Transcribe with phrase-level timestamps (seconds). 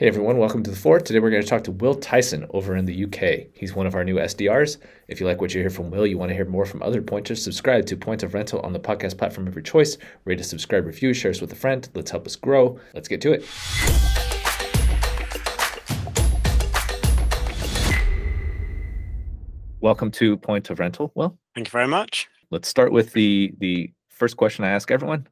[0.00, 1.04] Hey everyone, welcome to the Fort.
[1.04, 3.52] Today we're going to talk to Will Tyson over in the UK.
[3.52, 4.78] He's one of our new SDRs.
[5.08, 7.02] If you like what you hear from Will, you want to hear more from other
[7.02, 9.98] pointers, subscribe to Point of Rental on the podcast platform of your choice.
[10.24, 11.86] Rate us, subscribe, review, share us with a friend.
[11.94, 12.80] Let's help us grow.
[12.94, 13.44] Let's get to it.
[19.82, 21.12] Welcome to Point of Rental.
[21.14, 22.26] Will, Thank you very much.
[22.50, 25.26] let's start with the the first question I ask everyone.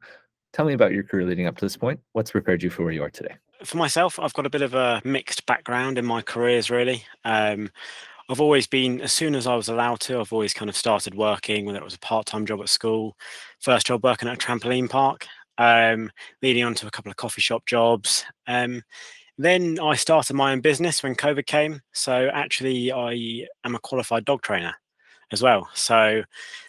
[0.53, 1.99] Tell me about your career leading up to this point.
[2.11, 3.33] What's prepared you for where you are today?
[3.65, 7.03] For myself, I've got a bit of a mixed background in my careers, really.
[7.25, 7.69] Um,
[8.29, 11.15] I've always been, as soon as I was allowed to, I've always kind of started
[11.15, 13.17] working, whether it was a part time job at school,
[13.59, 15.27] first job working at a trampoline park,
[15.57, 18.23] um, leading on to a couple of coffee shop jobs.
[18.47, 18.83] Um,
[19.37, 21.81] then I started my own business when COVID came.
[21.93, 24.75] So actually, I am a qualified dog trainer
[25.31, 25.69] as well.
[25.73, 26.23] So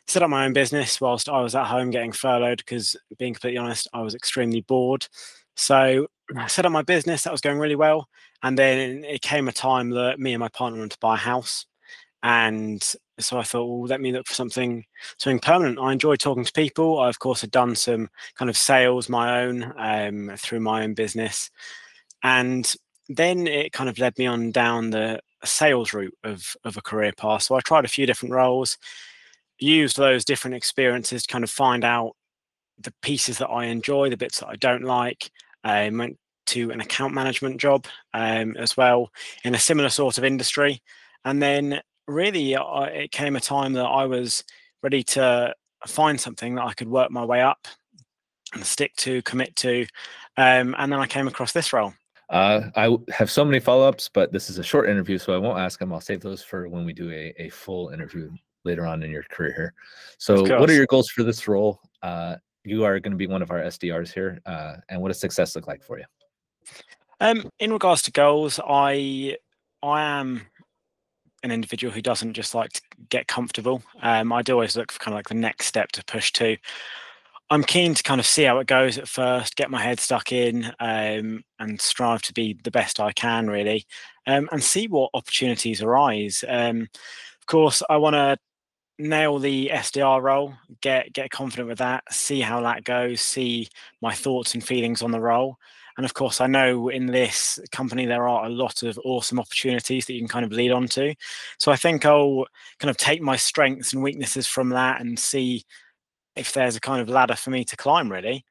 [0.07, 3.59] set up my own business whilst I was at home getting furloughed because being completely
[3.59, 5.07] honest, I was extremely bored.
[5.61, 8.09] So I set up my business, that was going really well.
[8.43, 11.19] And then it came a time that me and my partner wanted to buy a
[11.19, 11.67] house.
[12.23, 12.83] And
[13.19, 14.85] so I thought, well, let me look for something
[15.19, 15.79] something permanent.
[15.79, 16.99] I enjoy talking to people.
[16.99, 20.95] I of course had done some kind of sales my own um, through my own
[20.95, 21.51] business.
[22.23, 22.73] And
[23.11, 27.13] then it kind of led me on down the sales route of, of a career
[27.15, 27.43] path.
[27.43, 28.79] So I tried a few different roles,
[29.59, 32.13] used those different experiences to kind of find out
[32.79, 35.31] the pieces that I enjoy, the bits that I don't like.
[35.65, 39.11] I went to an account management job um, as well
[39.45, 40.83] in a similar sort of industry.
[41.25, 44.43] And then really I, it came a time that I was
[44.83, 45.55] ready to
[45.87, 47.69] find something that I could work my way up
[48.53, 49.87] and stick to, commit to.
[50.37, 51.95] Um, and then I came across this role.
[52.31, 55.39] Uh, I have so many follow ups, but this is a short interview, so I
[55.39, 55.93] won't ask them.
[55.93, 58.31] I'll save those for when we do a, a full interview
[58.65, 59.75] later on in your career here.
[60.19, 61.81] So, what are your goals for this role?
[62.03, 65.21] Uh, you are going to be one of our SDRs here, uh, and what does
[65.21, 66.05] success look like for you?
[67.21, 69.37] Um, in regards to goals, I
[69.83, 70.43] I am
[71.43, 73.83] an individual who doesn't just like to get comfortable.
[74.03, 76.57] Um, I do always look for kind of like the next step to push to.
[77.53, 80.31] I'm keen to kind of see how it goes at first, get my head stuck
[80.33, 83.87] in, um, and strive to be the best I can, really,
[84.27, 86.45] um, and see what opportunities arise.
[86.47, 88.39] Um, of course, I want to
[89.01, 93.69] nail the SDR role, get get confident with that, see how that goes, see
[94.01, 95.57] my thoughts and feelings on the role.
[95.97, 100.07] And of course, I know in this company there are a lot of awesome opportunities
[100.07, 101.15] that you can kind of lead on to.
[101.59, 102.47] So I think I'll
[102.79, 105.65] kind of take my strengths and weaknesses from that and see
[106.37, 108.45] if there's a kind of ladder for me to climb, really.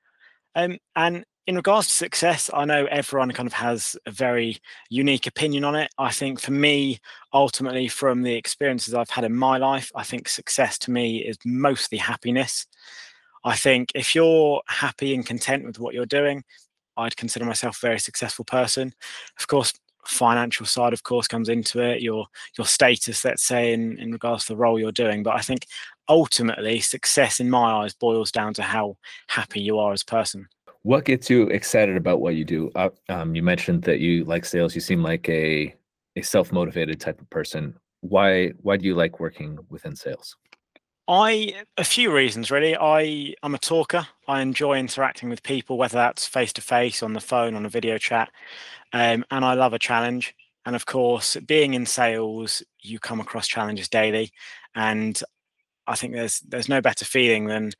[0.55, 4.57] Um, and in regards to success, I know everyone kind of has a very
[4.89, 5.89] unique opinion on it.
[5.97, 6.99] I think for me,
[7.33, 11.37] ultimately, from the experiences I've had in my life, I think success to me is
[11.45, 12.67] mostly happiness.
[13.43, 16.43] I think if you're happy and content with what you're doing,
[16.97, 18.93] I'd consider myself a very successful person.
[19.39, 19.73] Of course,
[20.05, 22.01] financial side, of course, comes into it.
[22.01, 25.23] Your your status, let's say, in in regards to the role you're doing.
[25.23, 25.65] But I think
[26.07, 28.97] ultimately, success in my eyes boils down to how
[29.27, 30.47] happy you are as a person.
[30.89, 32.71] What gets you excited about what you do?
[32.73, 34.73] Uh, um, you mentioned that you like sales.
[34.73, 35.75] You seem like a
[36.15, 37.75] a self motivated type of person.
[38.01, 40.35] Why why do you like working within sales?
[41.07, 42.75] I a few reasons really.
[42.75, 44.07] I I'm a talker.
[44.27, 47.69] I enjoy interacting with people, whether that's face to face, on the phone, on a
[47.69, 48.31] video chat,
[48.91, 50.33] um, and I love a challenge.
[50.65, 54.31] And of course, being in sales, you come across challenges daily,
[54.73, 55.21] and
[55.85, 57.73] I think there's there's no better feeling than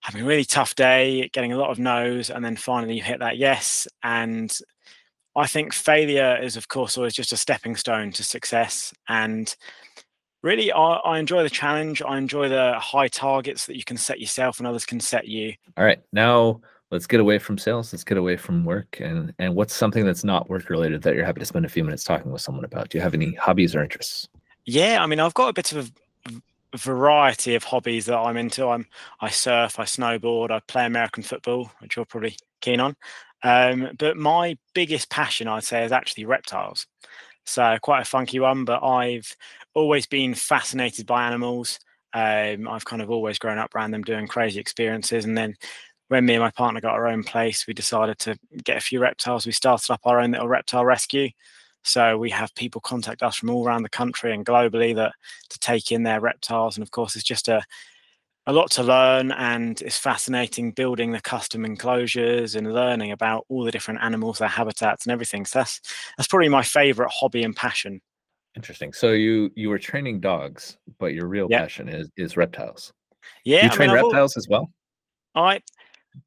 [0.00, 3.20] having a really tough day, getting a lot of no's, and then finally you hit
[3.20, 3.86] that yes.
[4.02, 4.56] And
[5.36, 8.92] I think failure is, of course, always just a stepping stone to success.
[9.08, 9.54] And
[10.42, 12.02] really, I, I enjoy the challenge.
[12.02, 15.54] I enjoy the high targets that you can set yourself and others can set you.
[15.76, 16.60] All right, now
[16.90, 17.92] let's get away from sales.
[17.92, 21.24] Let's get away from work, and and what's something that's not work related that you're
[21.24, 22.88] happy to spend a few minutes talking with someone about?
[22.88, 24.28] Do you have any hobbies or interests?
[24.64, 26.32] Yeah, I mean, I've got a bit of a
[26.76, 28.66] variety of hobbies that I'm into.
[28.66, 28.86] I'm
[29.20, 32.94] I surf, I snowboard, I play American football, which you're probably keen on.
[33.42, 36.86] Um, but my biggest passion, I'd say, is actually reptiles.
[37.46, 39.34] So quite a funky one, but I've
[39.74, 41.78] always been fascinated by animals.
[42.12, 45.24] Um, I've kind of always grown up around them doing crazy experiences.
[45.24, 45.56] And then
[46.08, 49.00] when me and my partner got our own place, we decided to get a few
[49.00, 49.46] reptiles.
[49.46, 51.30] We started up our own little reptile rescue.
[51.84, 55.14] So we have people contact us from all around the country and globally that
[55.50, 56.76] to take in their reptiles.
[56.76, 57.62] And of course, it's just a
[58.46, 63.62] a lot to learn and it's fascinating building the custom enclosures and learning about all
[63.62, 65.80] the different animals their habitats and everything so that's
[66.16, 68.00] that's probably my favorite hobby and passion
[68.56, 68.92] Interesting.
[68.92, 71.60] So you you were training dogs, but your real Yeah.
[71.60, 72.92] passion is is reptiles.
[73.44, 74.70] yeah you train I've al- reptiles as well?
[75.34, 75.60] I,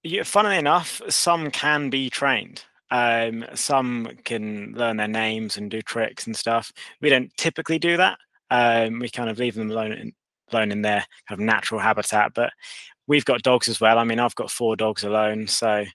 [0.03, 2.63] yeah, funnily enough, some can be trained.
[2.91, 6.71] Um, some can learn their names and do tricks and stuff.
[7.01, 8.17] We don't typically do that.
[8.49, 10.13] Um, we kind of leave them alone in,
[10.51, 12.33] alone in their kind of natural habitat.
[12.35, 12.51] But
[13.07, 13.97] we've got dogs as well.
[13.97, 15.85] I mean, I've got four dogs alone, so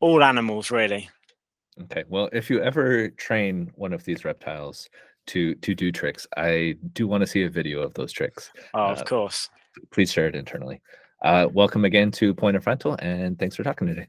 [0.00, 1.08] all animals really.
[1.82, 2.04] Okay.
[2.08, 4.88] Well, if you ever train one of these reptiles
[5.28, 8.50] to to do tricks, I do want to see a video of those tricks.
[8.74, 9.48] Oh, uh, of course.
[9.90, 10.82] Please share it internally.
[11.22, 14.08] Uh, welcome again to Point of Rental, and thanks for talking today.